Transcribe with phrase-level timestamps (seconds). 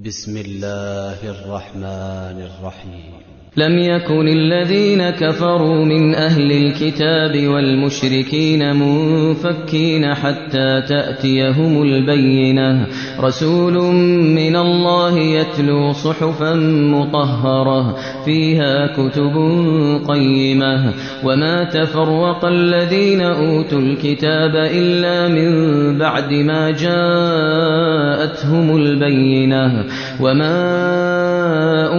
[0.00, 3.12] بسم الله الرحمن الرحيم.
[3.56, 12.86] لم يكن الذين كفروا من أهل الكتاب والمشركين منفكين حتى تأتيهم البينة.
[13.20, 13.74] رسول
[14.34, 16.54] من الله يتلو صحفا
[16.94, 19.34] مطهرة فيها كتب
[20.08, 20.92] قيمة.
[21.24, 25.52] وما تفرق الذين أوتوا الكتاب إلا من
[25.98, 27.06] بعد ما جاءتهم
[28.76, 29.84] البينة.
[30.20, 30.62] وما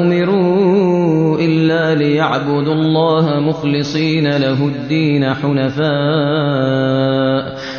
[0.02, 6.82] أمروا إلا ليعبدوا الله مخلصين له الدين حنفاء.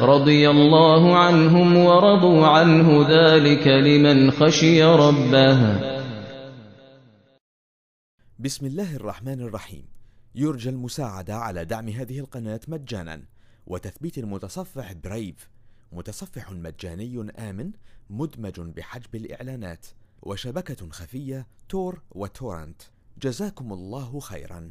[0.00, 5.80] رضي الله عنهم ورضوا عنه ذلك لمن خشي ربه.
[8.38, 9.84] بسم الله الرحمن الرحيم.
[10.34, 13.22] يرجى المساعدة على دعم هذه القناة مجانا.
[13.66, 15.50] وتثبيت المتصفح برايف
[15.92, 17.70] متصفح مجاني آمن
[18.10, 19.86] مدمج بحجب الإعلانات.
[20.22, 22.82] وشبكة خفية تور وتورنت.
[23.22, 24.70] جزاكم الله خيرا.